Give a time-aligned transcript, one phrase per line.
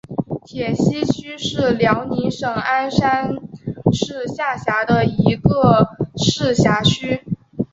[0.45, 3.35] 铁西区是辽宁省鞍山
[3.93, 7.21] 市下辖的一个市辖区。